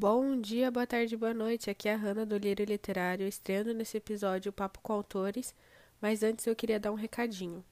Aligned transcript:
Bom 0.00 0.40
dia, 0.40 0.70
boa 0.70 0.86
tarde, 0.86 1.14
boa 1.14 1.34
noite. 1.34 1.68
Aqui 1.68 1.86
é 1.86 1.92
a 1.92 1.96
Hanna 1.98 2.24
do 2.24 2.38
Lírio 2.38 2.64
Literário, 2.64 3.28
estreando 3.28 3.74
nesse 3.74 3.98
episódio 3.98 4.48
o 4.48 4.52
Papo 4.52 4.80
com 4.82 4.94
Autores, 4.94 5.54
mas 6.00 6.22
antes 6.22 6.46
eu 6.46 6.56
queria 6.56 6.80
dar 6.80 6.90
um 6.90 6.94
recadinho. 6.94 7.62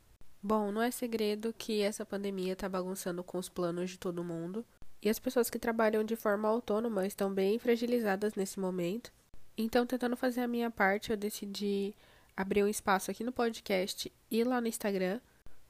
Bom, 0.43 0.71
não 0.71 0.83
é 0.83 0.91
segredo 0.91 1.55
que 1.57 1.81
essa 1.81 2.05
pandemia 2.05 2.53
está 2.53 2.69
bagunçando 2.69 3.25
com 3.25 3.39
os 3.39 3.49
planos 3.49 3.89
de 3.89 3.99
todo 3.99 4.23
mundo, 4.23 4.63
e 5.01 5.09
as 5.09 5.19
pessoas 5.19 5.49
que 5.49 5.59
trabalham 5.59 6.05
de 6.05 6.17
forma 6.17 6.47
autônoma 6.47 7.07
estão 7.07 7.33
bem 7.33 7.59
fragilizadas 7.59 8.35
nesse 8.35 8.61
momento. 8.61 9.11
Então, 9.57 9.87
tentando 9.87 10.15
fazer 10.15 10.43
a 10.43 10.49
minha 10.49 10.71
parte, 10.71 11.11
eu 11.11 11.17
decidi 11.17 11.95
abrir 12.37 12.63
um 12.63 12.69
espaço 12.69 13.11
aqui 13.11 13.25
no 13.25 13.33
podcast 13.33 14.13
e 14.31 14.45
lá 14.45 14.61
no 14.61 14.69
Instagram 14.69 15.19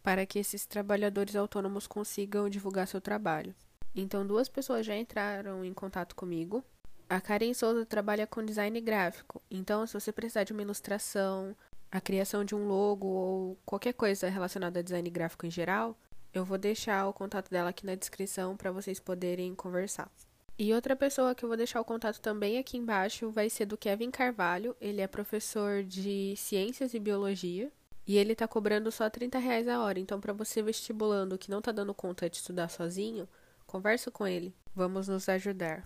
para 0.03 0.27
que 0.27 0.41
esses 0.41 0.67
trabalhadores 0.67 1.37
autônomos 1.37 1.87
consigam 1.87 2.49
divulgar 2.49 2.89
seu 2.89 3.01
trabalho. 3.01 3.55
Então, 4.01 4.25
duas 4.25 4.49
pessoas 4.49 4.87
já 4.87 4.97
entraram 4.97 5.65
em 5.65 5.75
contato 5.75 6.15
comigo. 6.15 6.63
A 7.09 7.21
Karen 7.21 7.53
Souza 7.53 7.85
trabalha 7.85 8.29
com 8.29 8.45
design 8.45 8.81
gráfico. 8.81 9.43
Então, 9.51 9.85
se 9.87 9.95
você 9.95 10.13
precisar 10.13 10.45
de 10.45 10.53
uma 10.53 10.63
ilustração, 10.63 11.57
a 11.91 12.01
criação 12.01 12.45
de 12.45 12.55
um 12.55 12.69
logo 12.69 13.09
ou 13.09 13.59
qualquer 13.65 13.95
coisa 13.95 14.29
relacionada 14.29 14.79
a 14.79 14.83
design 14.83 15.11
gráfico 15.11 15.47
em 15.47 15.51
geral, 15.51 15.99
eu 16.33 16.45
vou 16.45 16.57
deixar 16.57 17.09
o 17.09 17.13
contato 17.13 17.51
dela 17.51 17.71
aqui 17.71 17.85
na 17.85 17.97
descrição 17.97 18.57
para 18.57 18.71
vocês 18.71 19.01
poderem 19.01 19.53
conversar. 19.55 20.09
E 20.57 20.73
outra 20.73 20.95
pessoa 20.95 21.35
que 21.35 21.45
eu 21.45 21.49
vou 21.49 21.57
deixar 21.57 21.81
o 21.81 21.85
contato 21.85 22.21
também 22.21 22.57
aqui 22.57 22.77
embaixo 22.77 23.31
vai 23.31 23.51
ser 23.51 23.67
do 23.67 23.77
Kevin 23.77 24.13
Carvalho. 24.13 24.77
Ele 24.81 25.01
é 25.01 25.09
professor 25.09 25.83
de 25.83 26.35
Ciências 26.37 26.95
e 26.95 27.01
Biologia. 27.01 27.73
E 28.07 28.17
ele 28.17 28.33
está 28.33 28.47
cobrando 28.47 28.93
só 28.93 29.11
30 29.11 29.39
reais 29.39 29.67
a 29.67 29.81
hora. 29.81 29.99
Então, 29.99 30.21
para 30.21 30.33
você 30.33 30.63
vestibulando 30.63 31.37
que 31.37 31.51
não 31.51 31.59
está 31.59 31.73
dando 31.73 31.93
conta 31.93 32.31
de 32.31 32.37
estudar 32.37 32.69
sozinho, 32.69 33.29
conversa 33.69 34.11
com 34.11 34.27
ele. 34.27 34.53
Vamos 34.75 35.07
nos 35.07 35.29
ajudar. 35.29 35.85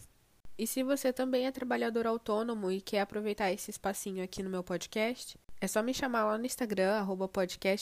E 0.57 0.67
se 0.67 0.83
você 0.83 1.13
também 1.13 1.47
é 1.47 1.53
trabalhador 1.53 2.07
autônomo 2.07 2.71
e 2.71 2.81
quer 2.81 3.01
aproveitar 3.01 3.51
esse 3.51 3.71
espacinho 3.71 4.23
aqui 4.23 4.43
no 4.43 4.49
meu 4.49 4.63
podcast, 4.63 5.37
é 5.61 5.67
só 5.67 5.83
me 5.83 5.93
chamar 5.93 6.25
lá 6.25 6.39
no 6.39 6.47
Instagram, 6.47 6.93
arroba 6.93 7.29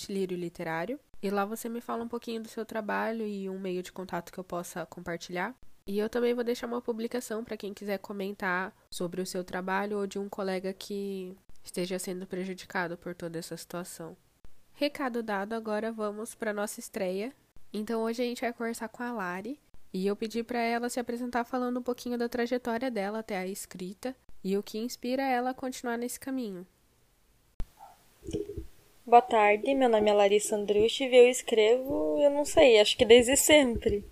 Literário. 0.08 0.98
E 1.22 1.28
lá 1.28 1.44
você 1.44 1.68
me 1.68 1.80
fala 1.80 2.02
um 2.02 2.08
pouquinho 2.08 2.42
do 2.42 2.48
seu 2.48 2.64
trabalho 2.64 3.26
e 3.26 3.50
um 3.50 3.58
meio 3.58 3.82
de 3.82 3.92
contato 3.92 4.32
que 4.32 4.38
eu 4.38 4.44
possa 4.44 4.86
compartilhar. 4.86 5.54
E 5.86 5.98
eu 5.98 6.08
também 6.08 6.32
vou 6.32 6.44
deixar 6.44 6.66
uma 6.66 6.80
publicação 6.80 7.44
para 7.44 7.56
quem 7.56 7.74
quiser 7.74 7.98
comentar 7.98 8.74
sobre 8.90 9.20
o 9.20 9.26
seu 9.26 9.44
trabalho 9.44 9.98
ou 9.98 10.06
de 10.06 10.18
um 10.18 10.28
colega 10.28 10.72
que 10.72 11.36
esteja 11.62 11.98
sendo 11.98 12.26
prejudicado 12.26 12.96
por 12.96 13.14
toda 13.14 13.38
essa 13.38 13.56
situação. 13.56 14.16
Recado 14.72 15.22
dado, 15.22 15.52
agora 15.52 15.92
vamos 15.92 16.34
para 16.34 16.54
nossa 16.54 16.80
estreia. 16.80 17.34
Então 17.72 18.02
hoje 18.02 18.22
a 18.22 18.24
gente 18.24 18.40
vai 18.40 18.52
conversar 18.52 18.88
com 18.88 19.02
a 19.02 19.12
Lari 19.12 19.60
e 19.92 20.06
eu 20.06 20.14
pedi 20.14 20.42
para 20.42 20.60
ela 20.60 20.88
se 20.88 21.00
apresentar 21.00 21.44
falando 21.44 21.80
um 21.80 21.82
pouquinho 21.82 22.16
da 22.16 22.28
trajetória 22.28 22.90
dela 22.90 23.20
até 23.20 23.36
a 23.36 23.46
escrita 23.46 24.14
e 24.42 24.56
o 24.56 24.62
que 24.62 24.78
inspira 24.78 25.22
ela 25.22 25.50
a 25.50 25.54
continuar 25.54 25.96
nesse 25.96 26.18
caminho. 26.18 26.66
Boa 29.04 29.22
tarde, 29.22 29.74
meu 29.74 29.88
nome 29.88 30.08
é 30.08 30.12
Larissa 30.12 30.56
Andrucci 30.56 31.04
e 31.04 31.16
eu 31.16 31.28
escrevo, 31.28 32.18
eu 32.20 32.30
não 32.30 32.44
sei, 32.44 32.78
acho 32.78 32.96
que 32.96 33.04
desde 33.04 33.36
sempre. 33.36 34.04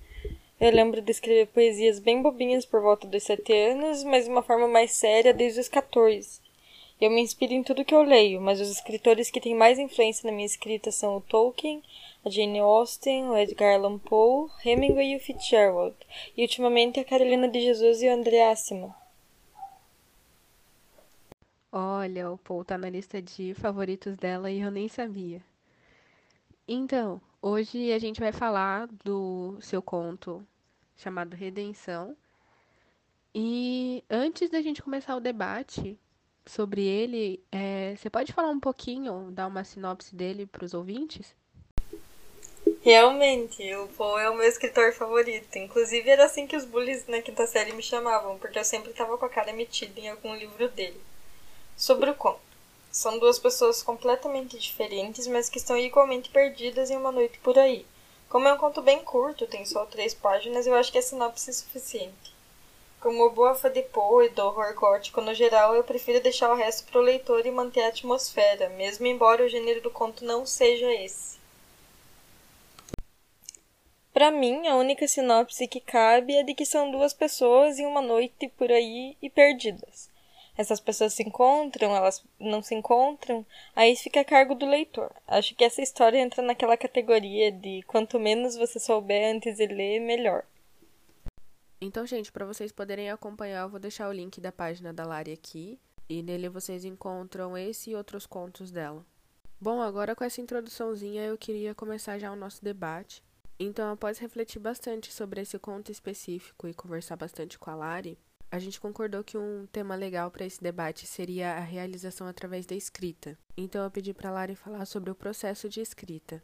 Eu 0.61 0.73
lembro 0.73 1.01
de 1.01 1.13
escrever 1.13 1.47
poesias 1.47 2.01
bem 2.01 2.21
bobinhas 2.21 2.67
por 2.67 2.81
volta 2.81 3.07
dos 3.07 3.23
sete 3.23 3.53
anos, 3.53 4.03
mas 4.03 4.25
de 4.25 4.31
uma 4.31 4.43
forma 4.43 4.67
mais 4.67 4.91
séria 4.91 5.33
desde 5.33 5.61
os 5.61 5.69
14. 5.69 6.41
Eu 7.01 7.11
me 7.11 7.21
inspiro 7.21 7.53
em 7.53 7.63
tudo 7.63 7.85
que 7.85 7.95
eu 7.95 8.03
leio, 8.03 8.41
mas 8.41 8.61
os 8.61 8.69
escritores 8.71 9.31
que 9.31 9.41
têm 9.41 9.55
mais 9.55 9.79
influência 9.79 10.29
na 10.29 10.35
minha 10.35 10.47
escrita 10.47 10.91
são 10.91 11.17
o 11.17 11.21
Tolkien, 11.21 11.83
a 12.25 12.31
Jane 12.31 12.59
Austen, 12.59 13.29
o 13.29 13.37
Edgar 13.37 13.77
Allan 13.77 13.99
Poe, 13.99 14.51
Hemingway 14.65 15.13
e 15.13 15.17
o 15.17 15.21
Fitzgerald, 15.21 15.97
e 16.37 16.43
ultimamente 16.43 16.99
a 16.99 17.05
Carolina 17.05 17.49
de 17.49 17.61
Jesus 17.61 18.03
e 18.03 18.09
o 18.09 18.13
André 18.13 18.51
Assima. 18.51 18.95
Olha, 21.71 22.31
o 22.31 22.39
Paul 22.39 22.65
tá 22.65 22.77
na 22.77 22.91
lista 22.91 23.23
de 23.23 23.55
favoritos 23.55 24.17
dela 24.17 24.51
e 24.51 24.61
eu 24.61 24.71
nem 24.71 24.89
sabia. 24.89 25.43
Então, 26.67 27.21
Hoje 27.41 27.93
a 27.93 28.01
gente 28.01 28.19
vai 28.19 28.33
falar 28.33 28.89
do 29.05 29.57
seu 29.61 29.81
conto 29.81 30.45
chamado 30.97 31.37
Redenção. 31.37 32.17
E 33.33 34.03
antes 34.11 34.51
da 34.51 34.61
gente 34.61 34.83
começar 34.83 35.15
o 35.15 35.21
debate 35.21 35.97
sobre 36.49 36.83
ele, 36.83 37.43
é, 37.53 37.95
você 37.97 38.09
pode 38.09 38.33
falar 38.33 38.51
um 38.51 38.61
pouquinho, 38.61 39.31
dar 39.31 39.47
uma 39.47 39.65
sinopse 39.65 40.15
dele 40.15 40.47
para 40.47 40.65
os 40.65 40.75
ouvintes? 40.75 41.35
Realmente, 42.83 43.75
o 43.77 43.89
Poe 43.89 44.23
é 44.23 44.31
o 44.31 44.37
meu 44.37 44.47
escritor 44.49 44.93
favorito. 44.93 45.57
Inclusive, 45.57 46.09
era 46.09 46.25
assim 46.25 46.47
que 46.47 46.57
os 46.57 46.65
bullies 46.65 47.07
na 47.07 47.21
quinta 47.23 47.47
série 47.47 47.73
me 47.73 47.83
chamavam, 47.83 48.39
porque 48.39 48.59
eu 48.59 48.65
sempre 48.65 48.91
estava 48.91 49.17
com 49.17 49.25
a 49.25 49.29
cara 49.29 49.53
metida 49.53 49.99
em 50.01 50.09
algum 50.09 50.35
livro 50.35 50.69
dele. 50.69 51.01
Sobre 51.77 52.11
o 52.11 52.15
conto. 52.15 52.41
São 52.91 53.19
duas 53.19 53.39
pessoas 53.39 53.83
completamente 53.83 54.59
diferentes, 54.59 55.27
mas 55.27 55.49
que 55.49 55.59
estão 55.59 55.77
igualmente 55.77 56.31
perdidas 56.31 56.91
em 56.91 56.97
uma 56.97 57.13
noite 57.13 57.39
por 57.41 57.59
aí. 57.59 57.85
Como 58.29 58.49
é 58.49 58.53
um 58.53 58.59
conto 58.59 58.83
bem 58.83 59.03
curto, 59.05 59.47
tem 59.47 59.65
só 59.65 59.87
três 59.87 60.15
páginas, 60.15 60.67
eu 60.67 60.75
acho 60.75 60.93
que 60.93 60.99
a 60.99 61.03
sinopse 61.03 61.51
é 61.51 61.53
suficiente. 61.53 62.38
Como 63.01 63.31
boa 63.31 63.55
fã 63.55 63.71
de 63.71 63.83
Poe 63.83 64.27
e 64.27 64.29
do 64.31 64.45
horror 64.45 64.75
gótico 64.75 65.21
no 65.21 65.33
geral, 65.35 65.75
eu 65.75 65.85
prefiro 65.85 66.21
deixar 66.21 66.51
o 66.51 66.57
resto 66.57 66.91
para 66.91 67.01
o 67.01 67.03
leitor 67.03 67.47
e 67.47 67.51
manter 67.51 67.83
a 67.83 67.89
atmosfera, 67.89 68.69
mesmo 68.71 69.07
embora 69.07 69.45
o 69.45 69.49
gênero 69.49 69.81
do 69.81 69.91
conto 69.91 70.25
não 70.25 70.45
seja 70.45 70.93
esse. 70.93 71.39
Para 74.13 74.31
mim, 74.31 74.67
a 74.67 74.77
única 74.77 75.07
sinopse 75.07 75.69
que 75.69 75.81
cabe 75.81 76.35
é 76.35 76.43
de 76.43 76.55
que 76.55 76.67
são 76.67 76.91
duas 76.91 77.13
pessoas 77.13 77.79
em 77.79 77.87
uma 77.87 78.03
noite 78.03 78.49
por 78.49 78.71
aí 78.73 79.17
e 79.23 79.31
perdidas 79.31 80.11
essas 80.59 80.81
pessoas 80.81 81.15
se 81.15 81.23
encontram, 81.23 81.95
elas 81.95 82.25
não 82.39 82.61
se 82.61 82.75
encontram, 82.75 83.47
aí 83.77 83.95
fica 83.95 84.21
a 84.21 84.25
cargo 84.25 84.57
do 84.57 84.67
leitor. 84.67 85.13
Acho 85.25 85.55
que 85.55 85.63
essa 85.63 85.81
história 85.81 86.19
entra 86.19 86.43
naquela 86.43 86.77
categoria 86.77 87.53
de 87.53 87.85
quanto 87.87 88.19
menos 88.19 88.57
você 88.57 88.81
souber 88.81 89.37
antes 89.37 89.57
de 89.57 89.67
ler, 89.69 90.01
melhor. 90.01 90.45
Então, 91.81 92.05
gente, 92.05 92.33
para 92.33 92.45
vocês 92.45 92.73
poderem 92.73 93.11
acompanhar, 93.11 93.63
eu 93.63 93.69
vou 93.69 93.79
deixar 93.79 94.09
o 94.09 94.13
link 94.13 94.41
da 94.41 94.51
página 94.51 94.93
da 94.93 95.05
Lari 95.05 95.33
aqui, 95.33 95.79
e 96.09 96.23
nele 96.23 96.49
vocês 96.49 96.85
encontram 96.85 97.57
esse 97.57 97.91
e 97.91 97.95
outros 97.95 98.27
contos 98.27 98.71
dela. 98.71 99.07
Bom, 99.61 99.81
agora 99.81 100.15
com 100.15 100.25
essa 100.25 100.41
introduçãozinha 100.41 101.25
eu 101.25 101.37
queria 101.37 101.75
começar 101.75 102.19
já 102.19 102.33
o 102.33 102.37
nosso 102.37 102.65
debate. 102.65 103.23
Então, 103.61 103.93
após 103.93 104.19
refletir 104.19 104.61
bastante 104.61 105.13
sobre 105.13 105.41
esse 105.41 105.59
conto 105.59 105.91
específico 105.91 106.69
e 106.69 106.75
conversar 106.75 107.17
bastante 107.17 107.59
com 107.59 107.71
a 107.71 107.75
Lari, 107.75 108.19
a 108.51 108.59
gente 108.59 108.81
concordou 108.81 109.23
que 109.23 109.37
um 109.37 109.67
tema 109.71 109.95
legal 109.95 110.31
para 110.31 110.47
esse 110.47 110.63
debate 110.63 111.07
seria 111.07 111.55
a 111.55 111.61
realização 111.61 112.27
através 112.27 112.67
da 112.67 112.75
escrita. 112.75 113.39
Então 113.57 113.85
eu 113.85 113.91
pedi 113.91 114.15
para 114.15 114.31
Lari 114.31 114.55
falar 114.55 114.87
sobre 114.87 115.11
o 115.11 115.15
processo 115.15 115.69
de 115.69 115.81
escrita. 115.81 116.43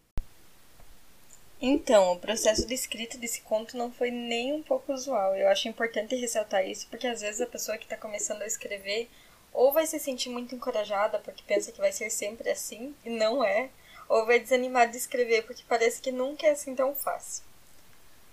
Então, 1.67 2.13
o 2.13 2.19
processo 2.19 2.67
de 2.67 2.75
escrita 2.75 3.17
desse 3.17 3.41
conto 3.41 3.75
não 3.75 3.91
foi 3.91 4.11
nem 4.11 4.53
um 4.53 4.63
pouco 4.63 4.93
usual. 4.93 5.35
Eu 5.35 5.49
acho 5.49 5.67
importante 5.67 6.15
ressaltar 6.15 6.69
isso 6.69 6.87
porque 6.91 7.07
às 7.07 7.23
vezes 7.23 7.41
a 7.41 7.47
pessoa 7.47 7.79
que 7.79 7.85
está 7.85 7.97
começando 7.97 8.43
a 8.43 8.47
escrever 8.47 9.09
ou 9.51 9.73
vai 9.73 9.87
se 9.87 9.99
sentir 9.99 10.29
muito 10.29 10.55
encorajada 10.55 11.19
porque 11.21 11.43
pensa 11.47 11.73
que 11.73 11.81
vai 11.81 11.91
ser 11.91 12.11
sempre 12.11 12.51
assim 12.51 12.95
e 13.03 13.09
não 13.09 13.43
é, 13.43 13.71
ou 14.11 14.27
vai 14.27 14.41
desanimar 14.41 14.91
de 14.91 14.99
escrever 14.99 15.47
porque 15.47 15.63
parece 15.67 16.03
que 16.03 16.13
nunca 16.13 16.47
é 16.47 16.51
assim 16.51 16.75
tão 16.75 16.95
fácil. 16.95 17.43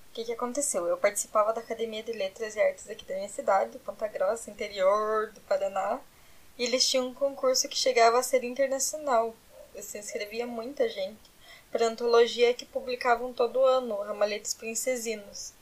O 0.10 0.14
que, 0.14 0.26
que 0.26 0.34
aconteceu? 0.34 0.86
Eu 0.86 0.98
participava 0.98 1.54
da 1.54 1.62
Academia 1.62 2.04
de 2.04 2.12
Letras 2.12 2.58
e 2.58 2.60
Artes 2.60 2.90
aqui 2.90 3.06
da 3.06 3.16
minha 3.16 3.30
cidade, 3.30 3.80
Ponta 3.80 4.10
Grossa, 4.10 4.52
interior 4.52 5.32
do 5.32 5.40
Paraná, 5.40 6.02
e 6.58 6.66
eles 6.66 6.86
tinham 6.86 7.08
um 7.08 7.14
concurso 7.14 7.70
que 7.70 7.78
chegava 7.78 8.20
a 8.20 8.24
ser 8.24 8.44
internacional. 8.44 9.34
Se 9.80 9.98
inscrevia 9.98 10.46
muita 10.46 10.90
gente 10.90 11.31
para 11.72 11.88
antologia 11.88 12.54
que 12.54 12.66
publicavam 12.66 13.32
todo 13.32 13.64
ano, 13.64 14.02
Ramalhetes 14.02 14.54
Princesinos. 14.54 15.54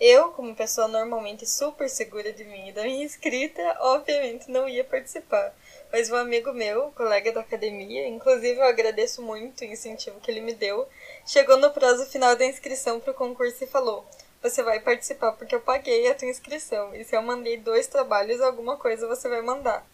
Eu, 0.00 0.32
como 0.32 0.56
pessoa 0.56 0.88
normalmente 0.88 1.46
super 1.46 1.88
segura 1.88 2.32
de 2.32 2.44
mim 2.44 2.68
e 2.68 2.72
da 2.72 2.82
minha 2.82 3.06
escrita, 3.06 3.62
obviamente 3.80 4.50
não 4.50 4.68
ia 4.68 4.82
participar. 4.82 5.54
Mas 5.92 6.10
um 6.10 6.16
amigo 6.16 6.52
meu, 6.52 6.90
colega 6.92 7.30
da 7.30 7.40
academia, 7.40 8.08
inclusive 8.08 8.58
eu 8.58 8.64
agradeço 8.64 9.22
muito 9.22 9.60
o 9.60 9.64
incentivo 9.64 10.18
que 10.20 10.28
ele 10.28 10.40
me 10.40 10.52
deu, 10.52 10.88
chegou 11.24 11.56
no 11.56 11.70
prazo 11.70 12.06
final 12.06 12.34
da 12.34 12.44
inscrição 12.44 12.98
para 12.98 13.12
o 13.12 13.14
concurso 13.14 13.62
e 13.62 13.68
falou: 13.68 14.04
Você 14.42 14.64
vai 14.64 14.80
participar 14.80 15.32
porque 15.32 15.54
eu 15.54 15.60
paguei 15.60 16.10
a 16.10 16.14
tua 16.14 16.28
inscrição, 16.28 16.92
e 16.92 17.04
se 17.04 17.14
eu 17.16 17.22
mandei 17.22 17.56
dois 17.56 17.86
trabalhos, 17.86 18.40
alguma 18.40 18.76
coisa 18.76 19.06
você 19.06 19.28
vai 19.28 19.42
mandar. 19.42 19.86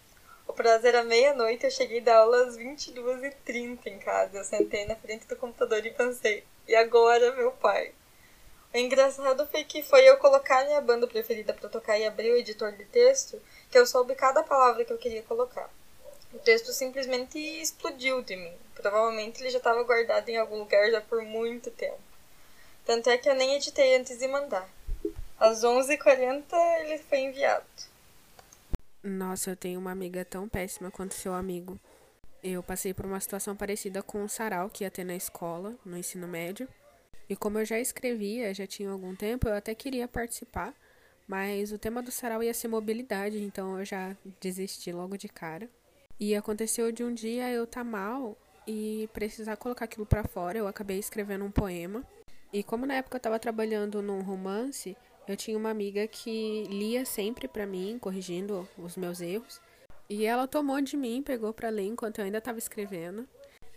O 0.47 0.53
prazo 0.53 0.87
era 0.87 1.05
meia-noite, 1.05 1.65
eu 1.65 1.71
cheguei 1.71 2.01
da 2.01 2.19
aula 2.19 2.45
às 2.47 2.57
22h30 2.57 3.87
em 3.87 3.99
casa. 3.99 4.39
Eu 4.39 4.45
sentei 4.45 4.85
na 4.87 4.97
frente 4.97 5.27
do 5.27 5.37
computador 5.37 5.85
e 5.85 5.91
pensei: 5.91 6.45
E 6.67 6.75
agora, 6.75 7.33
meu 7.37 7.53
pai? 7.53 7.93
O 8.73 8.77
engraçado 8.77 9.47
foi 9.49 9.65
que 9.65 9.83
foi 9.83 10.09
eu 10.09 10.17
colocar 10.19 10.65
minha 10.65 10.81
banda 10.81 11.07
preferida 11.07 11.53
para 11.53 11.69
tocar 11.69 11.99
e 11.99 12.07
abrir 12.07 12.31
o 12.31 12.37
editor 12.37 12.71
de 12.73 12.85
texto 12.85 13.41
que 13.69 13.77
eu 13.77 13.85
soube 13.85 14.15
cada 14.15 14.45
palavra 14.45 14.85
que 14.85 14.93
eu 14.93 14.99
queria 14.99 15.23
colocar. 15.25 15.69
O 16.33 16.39
texto 16.39 16.73
simplesmente 16.73 17.37
explodiu 17.37 18.23
de 18.23 18.37
mim. 18.37 18.57
Provavelmente 18.77 19.43
ele 19.43 19.51
já 19.51 19.59
estava 19.59 19.83
guardado 19.83 20.29
em 20.29 20.37
algum 20.37 20.59
lugar 20.59 20.89
já 20.89 21.01
por 21.01 21.21
muito 21.23 21.71
tempo. 21.73 21.99
Tanto 22.87 23.11
é 23.11 23.19
que 23.19 23.29
eu 23.29 23.35
nem 23.35 23.57
editei 23.57 23.97
antes 23.97 24.17
de 24.17 24.29
mandar. 24.29 24.69
Às 25.39 25.65
11h40 25.65 26.45
ele 26.81 26.99
foi 26.99 27.19
enviado. 27.19 27.90
Nossa, 29.03 29.51
eu 29.51 29.57
tenho 29.57 29.81
uma 29.81 29.91
amiga 29.91 30.25
tão 30.27 30.47
péssima 30.47 30.91
quanto 30.91 31.15
seu 31.15 31.33
amigo. 31.33 31.81
Eu 32.43 32.63
passei 32.63 32.93
por 32.93 33.07
uma 33.07 33.19
situação 33.19 33.57
parecida 33.57 34.03
com 34.03 34.23
o 34.23 34.29
sarau 34.29 34.69
que 34.69 34.85
ia 34.85 34.91
ter 34.91 35.05
na 35.05 35.17
escola, 35.17 35.75
no 35.85 35.97
ensino 35.97 36.29
médio. 36.29 36.69
E 37.29 37.35
como 37.35 37.59
eu 37.59 37.65
já 37.65 37.79
escrevia, 37.79 38.53
já 38.53 38.67
tinha 38.67 38.91
algum 38.91 39.15
tempo, 39.15 39.49
eu 39.49 39.55
até 39.55 39.75
queria 39.75 40.07
participar, 40.07 40.75
mas 41.27 41.73
o 41.73 41.79
tema 41.79 42.03
do 42.03 42.11
sarau 42.11 42.43
ia 42.43 42.53
ser 42.53 42.69
mobilidade, 42.69 43.43
então 43.43 43.79
eu 43.79 43.85
já 43.85 44.17
desisti 44.41 44.93
logo 44.93 45.17
de 45.17 45.29
cara. 45.29 45.71
E 46.19 46.35
aconteceu 46.35 46.93
de 46.93 47.03
um 47.03 47.15
dia 47.15 47.51
eu 47.51 47.65
estar 47.65 47.81
tá 47.81 47.85
mal 47.85 48.37
e 48.67 49.09
precisar 49.15 49.57
colocar 49.57 49.87
aquilo 49.87 50.05
para 50.05 50.25
fora, 50.25 50.59
eu 50.59 50.67
acabei 50.67 50.99
escrevendo 50.99 51.45
um 51.45 51.51
poema. 51.51 52.05
E 52.53 52.63
como 52.63 52.85
na 52.85 52.95
época 52.95 53.17
eu 53.17 53.21
estava 53.21 53.39
trabalhando 53.39 54.03
num 54.03 54.21
romance, 54.21 54.97
eu 55.31 55.37
tinha 55.37 55.57
uma 55.57 55.71
amiga 55.71 56.09
que 56.09 56.65
lia 56.65 57.05
sempre 57.05 57.47
para 57.47 57.65
mim, 57.65 57.99
corrigindo 58.01 58.69
os 58.77 58.97
meus 58.97 59.21
erros. 59.21 59.61
E 60.09 60.27
ela 60.27 60.49
tomou 60.49 60.81
de 60.81 60.97
mim, 60.97 61.23
pegou 61.23 61.53
para 61.53 61.69
ler 61.69 61.87
enquanto 61.87 62.19
eu 62.19 62.25
ainda 62.25 62.39
estava 62.39 62.59
escrevendo. 62.59 63.29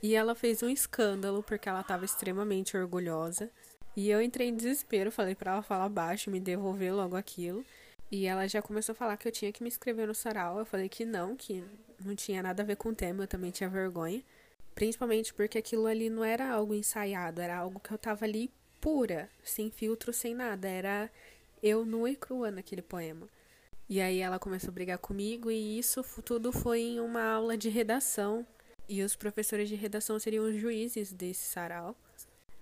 E 0.02 0.16
ela 0.16 0.34
fez 0.34 0.64
um 0.64 0.70
escândalo 0.70 1.44
porque 1.44 1.70
ela 1.70 1.82
estava 1.82 2.06
extremamente 2.06 2.76
orgulhosa. 2.76 3.52
E 3.96 4.10
eu 4.10 4.20
entrei 4.20 4.48
em 4.48 4.56
desespero, 4.56 5.12
falei 5.12 5.36
para 5.36 5.52
ela 5.52 5.62
falar 5.62 5.88
baixo, 5.90 6.32
me 6.32 6.40
devolver 6.40 6.92
logo 6.92 7.16
aquilo. 7.16 7.64
E 8.12 8.26
ela 8.26 8.48
já 8.48 8.60
começou 8.62 8.94
a 8.94 8.96
falar 8.96 9.16
que 9.16 9.28
eu 9.28 9.32
tinha 9.32 9.52
que 9.52 9.62
me 9.62 9.70
inscrever 9.70 10.08
no 10.08 10.16
sarau. 10.16 10.58
Eu 10.58 10.66
falei 10.66 10.90
que 10.90 11.06
não, 11.06 11.36
que 11.36 11.64
não 12.04 12.16
tinha 12.16 12.42
nada 12.42 12.64
a 12.64 12.66
ver 12.66 12.78
com 12.78 12.90
o 12.90 12.96
tema, 12.96 13.24
eu 13.24 13.28
também 13.28 13.52
tinha 13.52 13.70
vergonha. 13.70 14.24
Principalmente 14.74 15.32
porque 15.32 15.60
aquilo 15.60 15.86
ali 15.86 16.10
não 16.10 16.24
era 16.24 16.50
algo 16.50 16.74
ensaiado, 16.74 17.40
era 17.40 17.56
algo 17.56 17.80
que 17.80 17.92
eu 17.92 17.98
tava 17.98 18.26
ali 18.26 18.50
pura, 18.82 19.30
sem 19.44 19.72
filtro, 19.72 20.12
sem 20.12 20.36
nada. 20.36 20.68
Era 20.68 21.10
eu 21.64 21.86
nua 21.86 22.12
e 22.12 22.16
crua 22.16 22.52
naquele 22.52 22.82
poema. 22.82 23.26
E 23.88 24.02
aí 24.02 24.20
ela 24.20 24.38
começou 24.38 24.70
a 24.70 24.74
brigar 24.74 24.98
comigo 24.98 25.50
e 25.50 25.80
isso 25.80 26.04
tudo 26.26 26.52
foi 26.52 26.82
em 26.82 27.00
uma 27.00 27.24
aula 27.24 27.58
de 27.58 27.70
redação. 27.70 28.46
E 28.88 29.02
os 29.02 29.16
professores 29.16 29.70
de 29.70 29.76
redação 29.76 30.20
seriam 30.20 30.44
os 30.44 30.60
juízes 30.60 31.14
desse 31.14 31.46
sarau. 31.46 31.96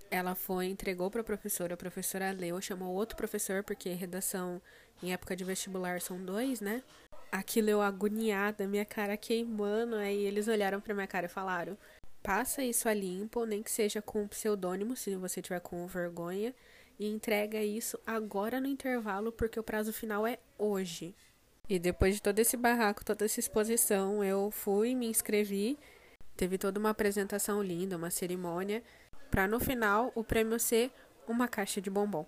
Ela 0.08 0.36
foi, 0.36 0.66
entregou 0.66 1.10
para 1.10 1.20
a 1.20 1.24
professora, 1.24 1.74
a 1.74 1.76
professora 1.76 2.30
leu, 2.30 2.60
chamou 2.60 2.94
outro 2.94 3.16
professor, 3.16 3.64
porque 3.64 3.90
redação 3.90 4.62
em 5.02 5.12
época 5.12 5.34
de 5.34 5.42
vestibular 5.42 6.00
são 6.00 6.24
dois, 6.24 6.60
né? 6.60 6.82
Aquilo 7.32 7.70
eu 7.70 7.82
agoniada, 7.82 8.68
minha 8.68 8.84
cara 8.84 9.16
queimando. 9.16 9.96
Aí 9.96 10.24
eles 10.24 10.46
olharam 10.46 10.80
para 10.80 10.94
minha 10.94 11.06
cara 11.06 11.26
e 11.26 11.30
falaram: 11.30 11.76
passa 12.22 12.62
isso 12.62 12.88
a 12.88 12.94
limpo, 12.94 13.44
nem 13.46 13.62
que 13.62 13.70
seja 13.70 14.00
com 14.00 14.28
pseudônimo, 14.28 14.94
se 14.94 15.16
você 15.16 15.42
tiver 15.42 15.60
com 15.60 15.86
vergonha 15.86 16.54
e 16.98 17.08
entrega 17.08 17.62
isso 17.62 17.98
agora 18.06 18.60
no 18.60 18.66
intervalo, 18.66 19.32
porque 19.32 19.58
o 19.58 19.62
prazo 19.62 19.92
final 19.92 20.26
é 20.26 20.38
hoje. 20.58 21.14
E 21.68 21.78
depois 21.78 22.16
de 22.16 22.22
todo 22.22 22.38
esse 22.38 22.56
barraco, 22.56 23.04
toda 23.04 23.24
essa 23.24 23.40
exposição, 23.40 24.22
eu 24.22 24.50
fui, 24.50 24.94
me 24.94 25.06
inscrevi, 25.06 25.78
teve 26.36 26.58
toda 26.58 26.78
uma 26.78 26.90
apresentação 26.90 27.62
linda, 27.62 27.96
uma 27.96 28.10
cerimônia, 28.10 28.82
para 29.30 29.48
no 29.48 29.58
final 29.58 30.12
o 30.14 30.22
prêmio 30.22 30.58
ser 30.58 30.90
uma 31.26 31.48
caixa 31.48 31.80
de 31.80 31.88
bombom. 31.88 32.26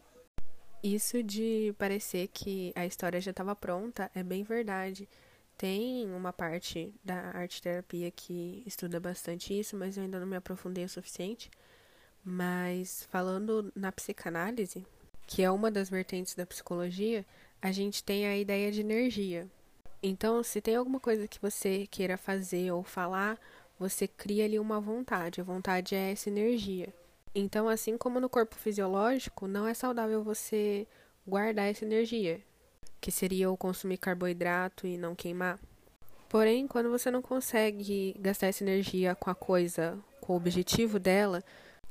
Isso 0.82 1.22
de 1.22 1.74
parecer 1.78 2.28
que 2.28 2.72
a 2.76 2.86
história 2.86 3.20
já 3.20 3.30
estava 3.30 3.56
pronta 3.56 4.10
é 4.14 4.22
bem 4.22 4.42
verdade. 4.44 5.08
Tem 5.56 6.06
uma 6.12 6.32
parte 6.32 6.92
da 7.02 7.14
arte 7.36 7.62
terapia 7.62 8.10
que 8.10 8.62
estuda 8.66 9.00
bastante 9.00 9.58
isso, 9.58 9.76
mas 9.76 9.96
eu 9.96 10.02
ainda 10.02 10.20
não 10.20 10.26
me 10.26 10.36
aprofundei 10.36 10.84
o 10.84 10.88
suficiente. 10.88 11.50
Mas 12.24 13.06
falando 13.10 13.70
na 13.76 13.92
psicanálise, 13.92 14.86
que 15.26 15.42
é 15.42 15.50
uma 15.50 15.70
das 15.70 15.90
vertentes 15.90 16.34
da 16.34 16.46
psicologia, 16.46 17.24
a 17.60 17.70
gente 17.70 18.02
tem 18.02 18.26
a 18.26 18.36
ideia 18.36 18.72
de 18.72 18.80
energia. 18.80 19.46
Então, 20.02 20.42
se 20.42 20.60
tem 20.60 20.76
alguma 20.76 21.00
coisa 21.00 21.26
que 21.28 21.40
você 21.40 21.86
queira 21.90 22.16
fazer 22.16 22.70
ou 22.72 22.82
falar, 22.82 23.38
você 23.78 24.06
cria 24.06 24.44
ali 24.44 24.58
uma 24.58 24.80
vontade. 24.80 25.40
A 25.40 25.44
vontade 25.44 25.94
é 25.94 26.12
essa 26.12 26.28
energia. 26.28 26.92
Então, 27.34 27.68
assim 27.68 27.98
como 27.98 28.20
no 28.20 28.28
corpo 28.28 28.54
fisiológico, 28.54 29.46
não 29.46 29.66
é 29.66 29.74
saudável 29.74 30.22
você 30.22 30.86
guardar 31.26 31.70
essa 31.70 31.84
energia, 31.84 32.40
que 33.00 33.10
seria 33.10 33.50
o 33.50 33.56
consumir 33.56 33.96
carboidrato 33.96 34.86
e 34.86 34.96
não 34.96 35.14
queimar. 35.14 35.58
Porém, 36.28 36.66
quando 36.66 36.90
você 36.90 37.10
não 37.10 37.22
consegue 37.22 38.14
gastar 38.18 38.48
essa 38.48 38.62
energia 38.62 39.14
com 39.14 39.30
a 39.30 39.34
coisa, 39.34 39.98
com 40.20 40.34
o 40.34 40.36
objetivo 40.36 40.98
dela, 40.98 41.42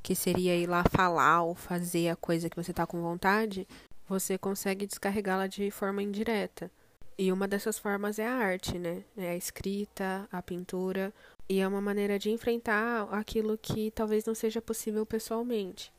que 0.03 0.13
seria 0.13 0.55
ir 0.55 0.67
lá 0.67 0.83
falar 0.83 1.43
ou 1.43 1.55
fazer 1.55 2.09
a 2.09 2.15
coisa 2.15 2.49
que 2.49 2.55
você 2.57 2.71
está 2.71 2.85
com 2.85 3.01
vontade, 3.01 3.65
você 4.07 4.37
consegue 4.37 4.85
descarregá-la 4.85 5.47
de 5.47 5.71
forma 5.71 6.03
indireta. 6.03 6.69
E 7.17 7.31
uma 7.31 7.47
dessas 7.47 7.79
formas 7.79 8.19
é 8.19 8.27
a 8.27 8.33
arte, 8.33 8.77
né? 8.77 9.03
É 9.17 9.29
a 9.29 9.35
escrita, 9.35 10.27
a 10.31 10.41
pintura, 10.41 11.13
e 11.47 11.59
é 11.59 11.67
uma 11.67 11.79
maneira 11.79 12.19
de 12.19 12.29
enfrentar 12.29 13.07
aquilo 13.11 13.57
que 13.57 13.91
talvez 13.91 14.25
não 14.25 14.35
seja 14.35 14.61
possível 14.61 15.05
pessoalmente. 15.05 15.91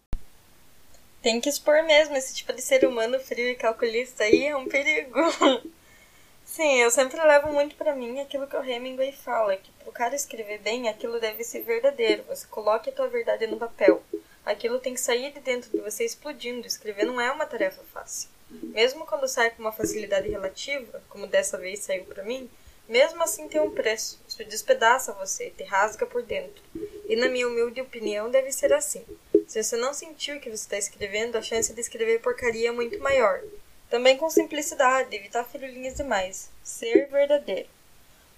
Tem 1.22 1.40
que 1.40 1.48
expor 1.48 1.82
mesmo 1.84 2.14
esse 2.16 2.34
tipo 2.34 2.52
de 2.52 2.60
ser 2.60 2.84
humano 2.84 3.18
frio 3.18 3.48
e 3.48 3.54
calculista 3.54 4.24
aí 4.24 4.44
é 4.44 4.56
um 4.56 4.68
perigo. 4.68 5.14
Sim, 6.54 6.76
eu 6.76 6.88
sempre 6.88 7.20
levo 7.20 7.52
muito 7.52 7.74
para 7.74 7.96
mim 7.96 8.20
aquilo 8.20 8.46
que 8.46 8.56
o 8.56 8.62
Hemingway 8.62 9.10
fala, 9.10 9.56
que 9.56 9.72
pro 9.72 9.90
cara 9.90 10.14
escrever 10.14 10.60
bem, 10.60 10.88
aquilo 10.88 11.18
deve 11.18 11.42
ser 11.42 11.62
verdadeiro. 11.62 12.22
Você 12.28 12.46
coloque 12.46 12.88
a 12.88 12.92
tua 12.92 13.08
verdade 13.08 13.44
no 13.48 13.56
papel. 13.56 14.00
Aquilo 14.46 14.78
tem 14.78 14.94
que 14.94 15.00
sair 15.00 15.32
de 15.32 15.40
dentro 15.40 15.68
de 15.68 15.80
você 15.80 16.04
explodindo. 16.04 16.64
Escrever 16.64 17.06
não 17.06 17.20
é 17.20 17.28
uma 17.32 17.44
tarefa 17.44 17.82
fácil. 17.92 18.30
Mesmo 18.48 19.04
quando 19.04 19.26
sai 19.26 19.50
com 19.50 19.62
uma 19.62 19.72
facilidade 19.72 20.28
relativa, 20.28 21.02
como 21.08 21.26
dessa 21.26 21.58
vez 21.58 21.80
saiu 21.80 22.04
para 22.04 22.22
mim, 22.22 22.48
mesmo 22.88 23.20
assim 23.20 23.48
tem 23.48 23.60
um 23.60 23.72
preço. 23.72 24.22
Isso 24.28 24.44
despedaça 24.44 25.12
você, 25.12 25.50
te 25.50 25.64
rasga 25.64 26.06
por 26.06 26.22
dentro. 26.22 26.62
E 27.08 27.16
na 27.16 27.28
minha 27.28 27.48
humilde 27.48 27.80
opinião 27.80 28.30
deve 28.30 28.52
ser 28.52 28.72
assim. 28.72 29.04
Se 29.48 29.60
você 29.60 29.76
não 29.76 29.92
sentiu 29.92 30.38
que 30.38 30.50
você 30.50 30.62
está 30.62 30.78
escrevendo, 30.78 31.36
a 31.36 31.42
chance 31.42 31.74
de 31.74 31.80
escrever 31.80 32.20
porcaria 32.20 32.68
é 32.68 32.72
muito 32.72 32.96
maior. 33.00 33.42
Também 33.90 34.16
com 34.16 34.28
simplicidade, 34.30 35.14
evitar 35.14 35.44
firulinhas 35.44 35.94
demais. 35.94 36.50
Ser 36.62 37.08
verdadeiro. 37.08 37.68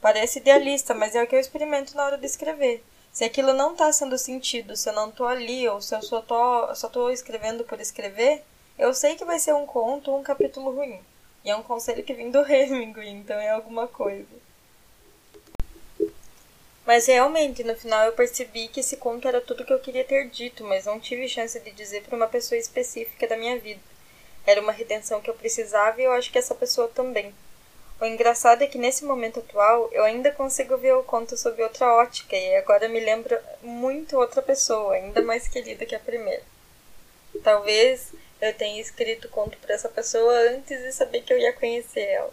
Parece 0.00 0.38
idealista, 0.38 0.94
mas 0.94 1.14
é 1.14 1.22
o 1.22 1.26
que 1.26 1.34
eu 1.34 1.40
experimento 1.40 1.96
na 1.96 2.04
hora 2.04 2.19
de 2.19 2.26
escrever. 2.26 2.82
Se 3.12 3.25
aquilo 3.25 3.54
não 3.54 3.72
está 3.72 3.90
sendo 3.93 4.19
sentido, 4.19 4.76
se 4.76 4.88
eu 4.88 4.93
não 4.93 5.08
estou 5.08 5.26
ali, 5.26 5.66
ou 5.69 5.81
se 5.81 5.94
eu 5.94 6.02
só 6.02 6.20
tô, 6.20 6.75
só 6.75 6.88
tô 6.88 7.10
escrevendo 7.10 7.64
por 7.64 7.81
escrever, 7.81 8.44
eu 8.78 8.93
sei 8.93 9.16
que 9.16 9.25
vai 9.25 9.38
ser 9.38 9.54
um 9.54 9.64
conto 9.64 10.10
ou 10.10 10.20
um 10.20 10.22
capítulo 10.22 10.70
ruim. 10.70 11.00
E 11.43 11.50
é 11.50 11.56
um 11.56 11.62
conselho 11.62 12.04
que 12.04 12.12
vem 12.12 12.31
do 12.31 12.44
Hemingway, 12.44 13.08
então 13.08 13.38
é 13.38 13.49
alguma 13.49 13.88
coisa. 13.88 14.26
Mas 16.85 17.06
realmente, 17.06 17.64
no 17.64 17.75
final 17.75 18.04
eu 18.04 18.12
percebi 18.12 18.68
que 18.68 18.80
esse 18.80 18.97
conto 18.97 19.26
era 19.26 19.40
tudo 19.40 19.64
que 19.64 19.73
eu 19.73 19.80
queria 19.80 20.04
ter 20.04 20.28
dito, 20.28 20.62
mas 20.62 20.85
não 20.85 21.00
tive 21.00 21.28
chance 21.28 21.59
de 21.59 21.73
dizer 21.73 22.02
para 22.02 22.16
uma 22.16 22.28
pessoa 22.28 22.59
específica 22.59 23.26
da 23.26 23.37
minha 23.37 23.59
vida. 23.59 23.80
Era 24.47 24.61
uma 24.61 24.73
redenção 24.73 25.21
que 25.21 25.29
eu 25.29 25.35
precisava 25.35 26.00
e 26.00 26.05
eu 26.05 26.12
acho 26.12 26.31
que 26.31 26.38
essa 26.38 26.55
pessoa 26.55 26.88
também. 26.88 27.35
O 28.00 28.05
engraçado 28.05 28.62
é 28.62 28.67
que 28.67 28.79
nesse 28.79 29.05
momento 29.05 29.41
atual 29.41 29.88
eu 29.91 30.05
ainda 30.05 30.31
consigo 30.31 30.76
ver 30.76 30.95
o 30.95 31.03
conto 31.03 31.37
sob 31.37 31.62
outra 31.62 31.95
ótica 31.95 32.37
e 32.37 32.57
agora 32.57 32.88
me 32.88 33.00
lembra 33.00 33.43
muito 33.62 34.17
outra 34.19 34.43
pessoa, 34.43 34.95
ainda 34.95 35.23
mais 35.23 35.49
querida 35.49 35.87
que 35.87 35.95
a 35.95 36.00
primeira. 36.00 36.43
Talvez 37.43 38.12
eu 38.41 38.53
tenha 38.55 38.81
escrito 38.81 39.26
o 39.26 39.31
conto 39.31 39.57
para 39.59 39.75
essa 39.75 39.88
pessoa 39.88 40.33
antes 40.50 40.79
de 40.79 40.93
saber 40.93 41.23
que 41.23 41.33
eu 41.33 41.38
ia 41.38 41.55
conhecer 41.55 42.03
ela. 42.03 42.33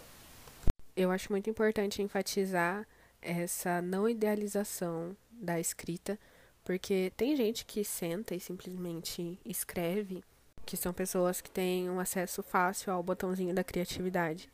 Eu 0.94 1.10
acho 1.10 1.32
muito 1.32 1.48
importante 1.48 2.02
enfatizar 2.02 2.86
essa 3.22 3.80
não 3.80 4.08
idealização 4.08 5.16
da 5.30 5.58
escrita, 5.58 6.18
porque 6.62 7.10
tem 7.16 7.34
gente 7.34 7.64
que 7.64 7.82
senta 7.84 8.34
e 8.34 8.40
simplesmente 8.40 9.38
escreve 9.44 10.22
que 10.64 10.76
são 10.76 10.92
pessoas 10.92 11.40
que 11.40 11.50
têm 11.50 11.88
um 11.90 12.00
acesso 12.00 12.42
fácil 12.42 12.92
ao 12.92 13.02
botãozinho 13.02 13.54
da 13.54 13.62
criatividade. 13.62 14.50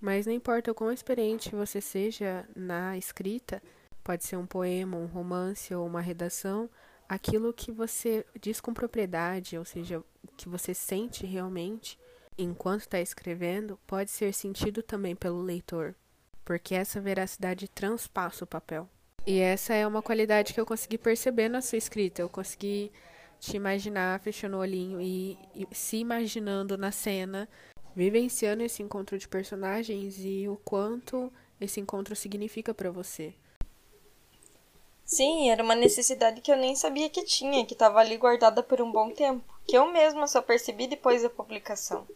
Mas 0.00 0.26
não 0.26 0.32
importa 0.32 0.70
o 0.70 0.74
quão 0.74 0.92
experiente 0.92 1.54
você 1.54 1.80
seja 1.80 2.48
na 2.54 2.96
escrita, 2.96 3.62
pode 4.04 4.24
ser 4.24 4.36
um 4.36 4.46
poema, 4.46 4.96
um 4.96 5.06
romance 5.06 5.74
ou 5.74 5.86
uma 5.86 6.00
redação, 6.00 6.70
aquilo 7.08 7.52
que 7.52 7.72
você 7.72 8.24
diz 8.40 8.60
com 8.60 8.72
propriedade, 8.72 9.58
ou 9.58 9.64
seja, 9.64 10.02
que 10.36 10.48
você 10.48 10.72
sente 10.72 11.26
realmente 11.26 11.98
enquanto 12.38 12.82
está 12.82 13.00
escrevendo, 13.00 13.78
pode 13.86 14.10
ser 14.10 14.32
sentido 14.32 14.82
também 14.82 15.16
pelo 15.16 15.42
leitor, 15.42 15.94
porque 16.44 16.74
essa 16.74 17.00
veracidade 17.00 17.66
transpassa 17.66 18.44
o 18.44 18.46
papel. 18.46 18.88
E 19.26 19.40
essa 19.40 19.74
é 19.74 19.86
uma 19.86 20.00
qualidade 20.00 20.54
que 20.54 20.60
eu 20.60 20.64
consegui 20.64 20.96
perceber 20.96 21.48
na 21.48 21.60
sua 21.60 21.76
escrita. 21.76 22.22
Eu 22.22 22.30
consegui 22.30 22.90
te 23.40 23.56
imaginar 23.56 24.20
fechando 24.20 24.56
o 24.56 24.60
olhinho 24.60 25.00
e, 25.00 25.38
e 25.54 25.66
se 25.72 25.98
imaginando 25.98 26.76
na 26.76 26.90
cena, 26.90 27.48
vivenciando 27.94 28.62
esse 28.62 28.82
encontro 28.82 29.18
de 29.18 29.28
personagens 29.28 30.16
e 30.18 30.48
o 30.48 30.56
quanto 30.56 31.32
esse 31.60 31.80
encontro 31.80 32.14
significa 32.14 32.72
para 32.72 32.90
você. 32.90 33.34
Sim, 35.04 35.50
era 35.50 35.62
uma 35.62 35.74
necessidade 35.74 36.42
que 36.42 36.52
eu 36.52 36.56
nem 36.56 36.76
sabia 36.76 37.08
que 37.08 37.24
tinha, 37.24 37.64
que 37.64 37.72
estava 37.72 37.98
ali 37.98 38.16
guardada 38.18 38.62
por 38.62 38.80
um 38.82 38.92
bom 38.92 39.10
tempo, 39.10 39.42
que 39.66 39.76
eu 39.76 39.90
mesma 39.90 40.26
só 40.26 40.42
percebi 40.42 40.86
depois 40.86 41.22
da 41.22 41.30
publicação. 41.30 42.06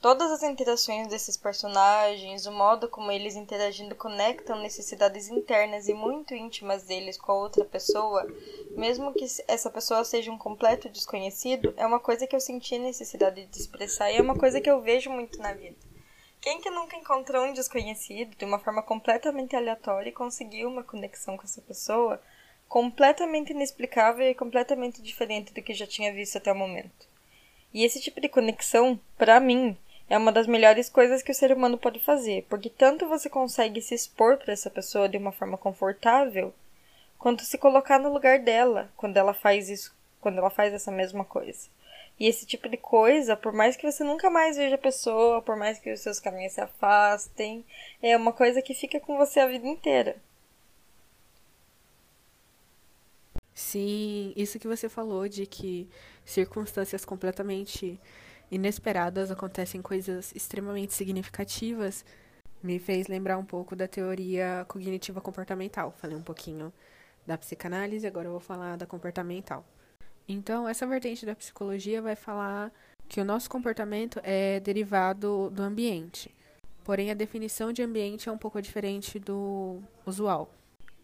Todas 0.00 0.30
as 0.30 0.42
interações 0.42 1.08
desses 1.08 1.36
personagens, 1.36 2.46
o 2.46 2.52
modo 2.52 2.88
como 2.88 3.10
eles 3.10 3.34
interagindo 3.34 3.94
conectam 3.94 4.60
necessidades 4.60 5.28
internas 5.28 5.88
e 5.88 5.94
muito 5.94 6.34
íntimas 6.34 6.84
deles 6.84 7.16
com 7.16 7.32
a 7.32 7.36
outra 7.36 7.64
pessoa, 7.64 8.24
mesmo 8.72 9.12
que 9.14 9.24
essa 9.48 9.70
pessoa 9.70 10.04
seja 10.04 10.30
um 10.30 10.38
completo 10.38 10.88
desconhecido, 10.88 11.72
é 11.76 11.86
uma 11.86 11.98
coisa 11.98 12.26
que 12.26 12.36
eu 12.36 12.40
senti 12.40 12.78
necessidade 12.78 13.46
de 13.46 13.58
expressar 13.58 14.12
e 14.12 14.16
é 14.16 14.22
uma 14.22 14.36
coisa 14.36 14.60
que 14.60 14.70
eu 14.70 14.80
vejo 14.80 15.10
muito 15.10 15.38
na 15.38 15.54
vida. 15.54 15.76
Quem 16.40 16.60
que 16.60 16.70
nunca 16.70 16.94
encontrou 16.96 17.44
um 17.44 17.54
desconhecido 17.54 18.36
de 18.36 18.44
uma 18.44 18.60
forma 18.60 18.82
completamente 18.82 19.56
aleatória 19.56 20.10
e 20.10 20.12
conseguiu 20.12 20.68
uma 20.68 20.84
conexão 20.84 21.36
com 21.36 21.42
essa 21.42 21.60
pessoa 21.62 22.22
completamente 22.68 23.50
inexplicável 23.50 24.28
e 24.30 24.34
completamente 24.34 25.02
diferente 25.02 25.52
do 25.52 25.62
que 25.62 25.74
já 25.74 25.86
tinha 25.86 26.12
visto 26.12 26.36
até 26.38 26.52
o 26.52 26.56
momento? 26.56 27.08
E 27.74 27.82
esse 27.84 28.00
tipo 28.00 28.20
de 28.20 28.28
conexão, 28.28 29.00
para 29.18 29.40
mim, 29.40 29.76
é 30.08 30.16
uma 30.16 30.30
das 30.30 30.46
melhores 30.46 30.88
coisas 30.88 31.22
que 31.22 31.32
o 31.32 31.34
ser 31.34 31.52
humano 31.52 31.76
pode 31.76 31.98
fazer, 31.98 32.46
porque 32.48 32.70
tanto 32.70 33.08
você 33.08 33.28
consegue 33.28 33.80
se 33.80 33.94
expor 33.94 34.36
para 34.36 34.52
essa 34.52 34.70
pessoa 34.70 35.08
de 35.08 35.18
uma 35.18 35.32
forma 35.32 35.58
confortável, 35.58 36.54
quanto 37.18 37.44
se 37.44 37.58
colocar 37.58 37.98
no 37.98 38.12
lugar 38.12 38.38
dela 38.38 38.88
quando 38.96 39.16
ela 39.16 39.34
faz 39.34 39.68
isso, 39.68 39.94
quando 40.20 40.38
ela 40.38 40.50
faz 40.50 40.72
essa 40.72 40.92
mesma 40.92 41.24
coisa. 41.24 41.68
E 42.18 42.26
esse 42.26 42.46
tipo 42.46 42.68
de 42.68 42.76
coisa, 42.76 43.36
por 43.36 43.52
mais 43.52 43.76
que 43.76 43.90
você 43.90 44.02
nunca 44.02 44.30
mais 44.30 44.56
veja 44.56 44.76
a 44.76 44.78
pessoa, 44.78 45.42
por 45.42 45.56
mais 45.56 45.78
que 45.78 45.92
os 45.92 46.00
seus 46.00 46.18
caminhos 46.18 46.54
se 46.54 46.60
afastem, 46.60 47.64
é 48.02 48.16
uma 48.16 48.32
coisa 48.32 48.62
que 48.62 48.74
fica 48.74 48.98
com 49.00 49.18
você 49.18 49.40
a 49.40 49.46
vida 49.46 49.66
inteira. 49.66 50.16
Sim, 53.54 54.32
isso 54.36 54.58
que 54.58 54.68
você 54.68 54.88
falou 54.88 55.28
de 55.28 55.46
que 55.46 55.88
circunstâncias 56.24 57.04
completamente 57.04 57.98
inesperadas 58.50 59.30
acontecem 59.30 59.82
coisas 59.82 60.32
extremamente 60.34 60.94
significativas 60.94 62.04
me 62.62 62.78
fez 62.78 63.06
lembrar 63.06 63.38
um 63.38 63.44
pouco 63.44 63.76
da 63.76 63.86
teoria 63.86 64.64
cognitiva 64.68 65.20
comportamental. 65.20 65.92
Falei 65.98 66.16
um 66.16 66.22
pouquinho 66.22 66.72
da 67.26 67.36
psicanálise, 67.38 68.06
agora 68.06 68.26
eu 68.26 68.32
vou 68.32 68.40
falar 68.40 68.76
da 68.76 68.86
comportamental. 68.86 69.64
Então, 70.28 70.68
essa 70.68 70.86
vertente 70.86 71.24
da 71.24 71.34
psicologia 71.34 72.02
vai 72.02 72.16
falar 72.16 72.72
que 73.08 73.20
o 73.20 73.24
nosso 73.24 73.48
comportamento 73.48 74.20
é 74.24 74.58
derivado 74.60 75.50
do 75.50 75.62
ambiente. 75.62 76.34
Porém, 76.82 77.10
a 77.10 77.14
definição 77.14 77.72
de 77.72 77.82
ambiente 77.82 78.28
é 78.28 78.32
um 78.32 78.38
pouco 78.38 78.60
diferente 78.60 79.18
do 79.18 79.80
usual. 80.04 80.50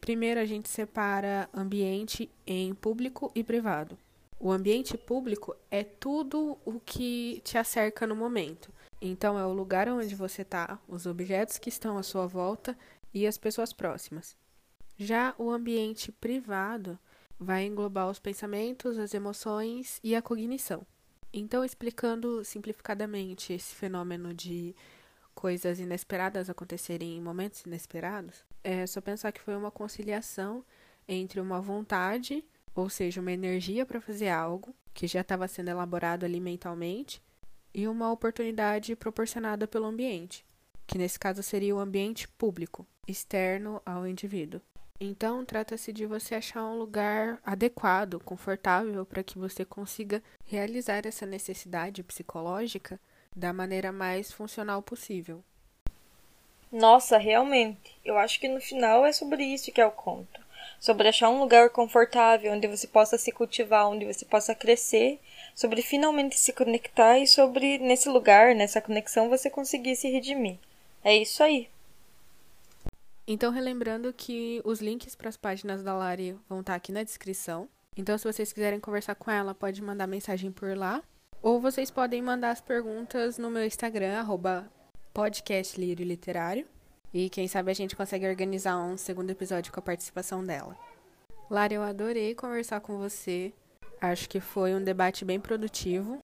Primeiro, 0.00 0.40
a 0.40 0.44
gente 0.44 0.68
separa 0.68 1.48
ambiente 1.54 2.28
em 2.44 2.74
público 2.74 3.30
e 3.34 3.44
privado. 3.44 3.96
O 4.44 4.50
ambiente 4.50 4.98
público 4.98 5.54
é 5.70 5.84
tudo 5.84 6.58
o 6.64 6.80
que 6.80 7.40
te 7.44 7.56
acerca 7.56 8.08
no 8.08 8.16
momento. 8.16 8.72
Então, 9.00 9.38
é 9.38 9.46
o 9.46 9.52
lugar 9.52 9.88
onde 9.88 10.16
você 10.16 10.42
está, 10.42 10.80
os 10.88 11.06
objetos 11.06 11.58
que 11.58 11.68
estão 11.68 11.96
à 11.96 12.02
sua 12.02 12.26
volta 12.26 12.76
e 13.14 13.24
as 13.24 13.38
pessoas 13.38 13.72
próximas. 13.72 14.36
Já 14.98 15.32
o 15.38 15.48
ambiente 15.48 16.10
privado 16.10 16.98
vai 17.38 17.66
englobar 17.66 18.10
os 18.10 18.18
pensamentos, 18.18 18.98
as 18.98 19.14
emoções 19.14 20.00
e 20.02 20.16
a 20.16 20.20
cognição. 20.20 20.84
Então, 21.32 21.64
explicando 21.64 22.44
simplificadamente 22.44 23.52
esse 23.52 23.76
fenômeno 23.76 24.34
de 24.34 24.74
coisas 25.36 25.78
inesperadas 25.78 26.50
acontecerem 26.50 27.16
em 27.16 27.20
momentos 27.20 27.60
inesperados, 27.60 28.44
é 28.64 28.88
só 28.88 29.00
pensar 29.00 29.30
que 29.30 29.40
foi 29.40 29.54
uma 29.54 29.70
conciliação 29.70 30.64
entre 31.06 31.40
uma 31.40 31.60
vontade, 31.60 32.44
ou 32.74 32.88
seja, 32.88 33.20
uma 33.20 33.32
energia 33.32 33.84
para 33.84 34.00
fazer 34.00 34.28
algo 34.28 34.74
que 34.94 35.06
já 35.06 35.20
estava 35.20 35.48
sendo 35.48 35.68
elaborado 35.68 36.24
ali 36.24 36.40
mentalmente, 36.40 37.22
e 37.74 37.88
uma 37.88 38.12
oportunidade 38.12 38.94
proporcionada 38.94 39.66
pelo 39.66 39.86
ambiente, 39.86 40.44
que 40.86 40.98
nesse 40.98 41.18
caso 41.18 41.42
seria 41.42 41.74
o 41.74 41.78
ambiente 41.78 42.28
público, 42.28 42.86
externo 43.08 43.80
ao 43.84 44.06
indivíduo. 44.06 44.60
Então, 45.00 45.44
trata-se 45.44 45.92
de 45.92 46.06
você 46.06 46.34
achar 46.34 46.64
um 46.64 46.78
lugar 46.78 47.40
adequado, 47.44 48.20
confortável, 48.20 49.04
para 49.04 49.22
que 49.22 49.38
você 49.38 49.64
consiga 49.64 50.22
realizar 50.44 51.06
essa 51.06 51.26
necessidade 51.26 52.02
psicológica 52.02 53.00
da 53.34 53.52
maneira 53.52 53.90
mais 53.90 54.30
funcional 54.30 54.82
possível. 54.82 55.42
Nossa, 56.70 57.18
realmente. 57.18 57.98
Eu 58.04 58.16
acho 58.16 58.38
que 58.38 58.48
no 58.48 58.60
final 58.60 59.04
é 59.04 59.12
sobre 59.12 59.44
isso 59.44 59.72
que 59.72 59.80
é 59.80 59.86
o 59.86 59.90
conto. 59.90 60.40
Sobre 60.82 61.06
achar 61.06 61.30
um 61.30 61.38
lugar 61.38 61.70
confortável 61.70 62.52
onde 62.52 62.66
você 62.66 62.88
possa 62.88 63.16
se 63.16 63.30
cultivar, 63.30 63.88
onde 63.88 64.04
você 64.04 64.24
possa 64.24 64.52
crescer, 64.52 65.20
sobre 65.54 65.80
finalmente 65.80 66.36
se 66.36 66.52
conectar 66.52 67.20
e 67.20 67.26
sobre 67.28 67.78
nesse 67.78 68.08
lugar, 68.08 68.52
nessa 68.52 68.80
conexão, 68.80 69.28
você 69.28 69.48
conseguir 69.48 69.94
se 69.94 70.10
redimir. 70.10 70.58
É 71.04 71.16
isso 71.16 71.40
aí. 71.40 71.68
Então, 73.28 73.52
relembrando 73.52 74.12
que 74.12 74.60
os 74.64 74.80
links 74.80 75.14
para 75.14 75.28
as 75.28 75.36
páginas 75.36 75.84
da 75.84 75.94
Lari 75.94 76.36
vão 76.48 76.58
estar 76.58 76.72
tá 76.72 76.76
aqui 76.76 76.90
na 76.90 77.04
descrição. 77.04 77.68
Então, 77.96 78.18
se 78.18 78.24
vocês 78.24 78.52
quiserem 78.52 78.80
conversar 78.80 79.14
com 79.14 79.30
ela, 79.30 79.54
pode 79.54 79.80
mandar 79.80 80.08
mensagem 80.08 80.50
por 80.50 80.76
lá. 80.76 81.00
Ou 81.40 81.60
vocês 81.60 81.92
podem 81.92 82.20
mandar 82.20 82.50
as 82.50 82.60
perguntas 82.60 83.38
no 83.38 83.48
meu 83.48 83.64
Instagram, 83.64 84.18
arroba 84.18 84.68
E 87.12 87.28
quem 87.28 87.46
sabe 87.46 87.70
a 87.70 87.74
gente 87.74 87.94
consegue 87.94 88.26
organizar 88.26 88.78
um 88.78 88.96
segundo 88.96 89.30
episódio 89.30 89.72
com 89.72 89.80
a 89.80 89.82
participação 89.82 90.44
dela. 90.44 90.76
Lara, 91.50 91.74
eu 91.74 91.82
adorei 91.82 92.34
conversar 92.34 92.80
com 92.80 92.96
você. 92.96 93.52
Acho 94.00 94.28
que 94.28 94.40
foi 94.40 94.74
um 94.74 94.82
debate 94.82 95.24
bem 95.24 95.38
produtivo. 95.38 96.20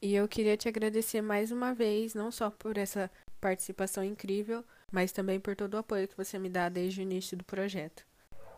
E 0.00 0.14
eu 0.14 0.26
queria 0.26 0.56
te 0.56 0.68
agradecer 0.68 1.22
mais 1.22 1.52
uma 1.52 1.72
vez, 1.72 2.12
não 2.14 2.32
só 2.32 2.50
por 2.50 2.76
essa 2.76 3.08
participação 3.40 4.02
incrível, 4.02 4.64
mas 4.90 5.12
também 5.12 5.38
por 5.38 5.54
todo 5.54 5.74
o 5.74 5.78
apoio 5.78 6.08
que 6.08 6.16
você 6.16 6.38
me 6.38 6.48
dá 6.48 6.68
desde 6.68 7.00
o 7.00 7.02
início 7.02 7.36
do 7.36 7.44
projeto. 7.44 8.04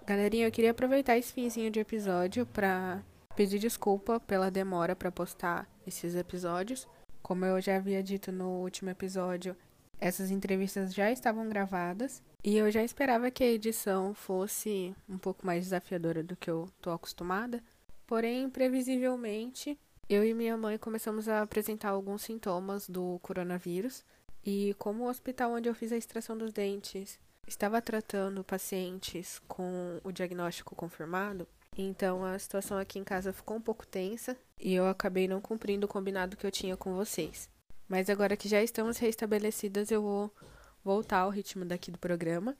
Galerinha, 0.07 0.47
eu 0.47 0.51
queria 0.53 0.71
aproveitar 0.71 1.19
esse 1.19 1.33
finzinho 1.33 1.71
de 1.71 1.81
episódio 1.81 2.47
para 2.47 3.03
pedir 3.37 3.59
desculpa 3.59 4.19
pela 4.21 4.51
demora 4.51 4.97
para 4.97 5.13
postar 5.13 5.69
esses 5.87 6.15
episódios. 6.15 6.89
Como 7.23 7.45
eu 7.45 7.61
já 7.61 7.77
havia 7.77 8.03
dito 8.03 8.33
no 8.33 8.63
último 8.63 8.91
episódio, 8.91 9.55
essas 10.01 10.31
entrevistas 10.31 10.95
já 10.95 11.11
estavam 11.11 11.49
gravadas 11.49 12.23
e 12.43 12.57
eu 12.57 12.71
já 12.71 12.83
esperava 12.83 13.31
que 13.31 13.43
a 13.43 13.51
edição 13.51 14.15
fosse 14.15 14.95
um 15.09 15.19
pouco 15.19 15.47
mais 15.47 15.65
desafiadora 15.65 16.23
do 16.23 16.37
que 16.37 16.51
eu 16.51 16.69
tô 16.81 16.91
acostumada. 16.91 17.63
Porém, 18.07 18.51
previsivelmente, 18.51 19.79
eu 20.09 20.25
e 20.25 20.35
minha 20.35 20.57
mãe 20.57 20.77
começamos 20.77 21.29
a 21.29 21.43
apresentar 21.43 21.91
alguns 21.91 22.23
sintomas 22.23 22.89
do 22.89 23.19
coronavírus 23.23 24.05
e 24.45 24.75
como 24.79 25.05
o 25.05 25.09
hospital 25.09 25.53
onde 25.53 25.69
eu 25.69 25.75
fiz 25.75 25.91
a 25.91 25.97
extração 25.97 26.37
dos 26.37 26.53
dentes 26.53 27.19
estava 27.47 27.81
tratando 27.81 28.45
pacientes 28.45 29.41
com 29.49 30.01
o 30.03 30.13
diagnóstico 30.13 30.75
confirmado, 30.75 31.47
então 31.77 32.25
a 32.25 32.39
situação 32.39 32.79
aqui 32.79 32.99
em 32.99 33.05
casa 33.05 33.33
ficou 33.33 33.57
um 33.57 33.61
pouco 33.61 33.87
tensa 33.87 34.37
e 34.61 34.75
eu 34.75 34.87
acabei 34.87 35.27
não 35.27 35.41
cumprindo 35.41 35.87
o 35.87 35.89
combinado 35.89 36.37
que 36.37 36.47
eu 36.47 36.51
tinha 36.51 36.77
com 36.77 36.95
vocês. 36.95 37.49
Mas 37.95 38.11
agora 38.11 38.37
que 38.37 38.49
já 38.49 38.61
estamos 38.61 38.99
restabelecidas, 38.99 39.89
eu 39.93 40.03
vou 40.03 40.35
voltar 40.83 41.19
ao 41.19 41.31
ritmo 41.31 41.65
daqui 41.65 41.93
do 41.93 41.99
programa. 41.99 42.59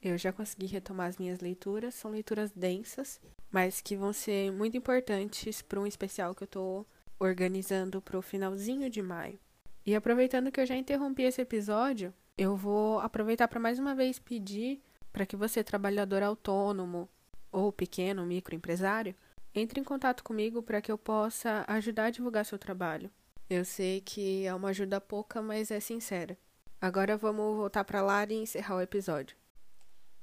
Eu 0.00 0.16
já 0.16 0.32
consegui 0.32 0.66
retomar 0.66 1.08
as 1.08 1.16
minhas 1.16 1.40
leituras, 1.40 1.92
são 1.96 2.12
leituras 2.12 2.52
densas, 2.52 3.20
mas 3.50 3.80
que 3.80 3.96
vão 3.96 4.12
ser 4.12 4.52
muito 4.52 4.76
importantes 4.76 5.60
para 5.60 5.80
um 5.80 5.88
especial 5.88 6.36
que 6.36 6.44
eu 6.44 6.46
estou 6.46 6.86
organizando 7.18 8.00
para 8.00 8.16
o 8.16 8.22
finalzinho 8.22 8.88
de 8.88 9.02
maio. 9.02 9.40
E 9.84 9.92
aproveitando 9.92 10.52
que 10.52 10.60
eu 10.60 10.66
já 10.66 10.76
interrompi 10.76 11.24
esse 11.24 11.40
episódio, 11.40 12.14
eu 12.38 12.56
vou 12.56 13.00
aproveitar 13.00 13.48
para 13.48 13.58
mais 13.58 13.80
uma 13.80 13.92
vez 13.92 14.20
pedir 14.20 14.80
para 15.12 15.26
que 15.26 15.34
você, 15.34 15.64
trabalhador 15.64 16.22
autônomo 16.22 17.08
ou 17.50 17.72
pequeno 17.72 18.24
microempresário, 18.24 19.16
entre 19.52 19.80
em 19.80 19.84
contato 19.84 20.22
comigo 20.22 20.62
para 20.62 20.80
que 20.80 20.92
eu 20.92 20.96
possa 20.96 21.64
ajudar 21.66 22.04
a 22.04 22.10
divulgar 22.10 22.44
seu 22.44 22.56
trabalho. 22.56 23.10
Eu 23.48 23.64
sei 23.64 24.00
que 24.00 24.44
é 24.44 24.52
uma 24.52 24.70
ajuda 24.70 25.00
pouca, 25.00 25.40
mas 25.40 25.70
é 25.70 25.78
sincera. 25.78 26.36
Agora 26.80 27.16
vamos 27.16 27.56
voltar 27.56 27.84
para 27.84 28.02
lá 28.02 28.24
e 28.24 28.34
encerrar 28.34 28.74
o 28.74 28.80
episódio. 28.80 29.36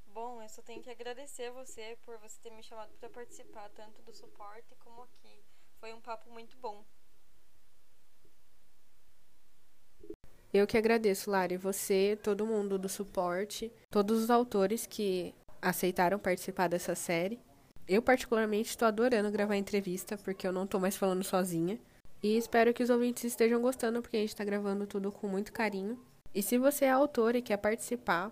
Bom, 0.07 0.41
eu 0.41 0.49
só 0.49 0.61
tenho 0.61 0.83
que 0.83 0.89
agradecer 0.89 1.49
você 1.51 1.97
por 2.05 2.17
você 2.17 2.37
ter 2.41 2.51
me 2.51 2.61
chamado 2.61 2.91
para 2.99 3.09
participar 3.09 3.69
tanto 3.69 4.01
do 4.01 4.11
suporte 4.11 4.75
como 4.75 5.03
aqui. 5.03 5.41
Foi 5.79 5.93
um 5.93 6.01
papo 6.01 6.29
muito 6.31 6.57
bom. 6.57 6.83
Eu 10.53 10.67
que 10.67 10.77
agradeço, 10.77 11.31
Lari, 11.31 11.55
você, 11.55 12.19
todo 12.21 12.45
mundo 12.45 12.77
do 12.77 12.89
suporte, 12.89 13.71
todos 13.89 14.21
os 14.21 14.29
autores 14.29 14.85
que 14.85 15.33
aceitaram 15.61 16.19
participar 16.19 16.67
dessa 16.67 16.93
série. 16.93 17.39
Eu, 17.87 18.01
particularmente, 18.01 18.69
estou 18.69 18.87
adorando 18.87 19.31
gravar 19.31 19.55
entrevista, 19.55 20.17
porque 20.17 20.45
eu 20.45 20.51
não 20.51 20.65
estou 20.65 20.79
mais 20.79 20.97
falando 20.97 21.23
sozinha. 21.23 21.79
E 22.23 22.37
espero 22.37 22.73
que 22.73 22.81
os 22.81 22.89
ouvintes 22.89 23.25
estejam 23.25 23.61
gostando, 23.61 24.01
porque 24.01 24.15
a 24.15 24.19
gente 24.21 24.29
está 24.29 24.45
gravando 24.45 24.87
tudo 24.87 25.11
com 25.11 25.27
muito 25.27 25.51
carinho. 25.51 25.99
E 26.33 26.41
se 26.41 26.57
você 26.57 26.85
é 26.85 26.89
autor 26.89 27.35
e 27.35 27.41
quer 27.41 27.57
participar, 27.57 28.31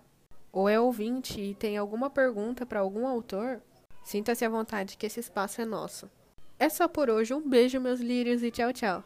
ou 0.50 0.66
é 0.66 0.80
ouvinte 0.80 1.38
e 1.38 1.54
tem 1.54 1.76
alguma 1.76 2.08
pergunta 2.08 2.64
para 2.64 2.80
algum 2.80 3.06
autor, 3.06 3.60
sinta-se 4.02 4.46
à 4.46 4.48
vontade 4.48 4.96
que 4.96 5.04
esse 5.04 5.20
espaço 5.20 5.60
é 5.60 5.66
nosso. 5.66 6.10
É 6.58 6.70
só 6.70 6.88
por 6.88 7.10
hoje, 7.10 7.34
um 7.34 7.46
beijo, 7.46 7.78
meus 7.78 8.00
lírios, 8.00 8.42
e 8.42 8.50
tchau, 8.50 8.72
tchau. 8.72 9.04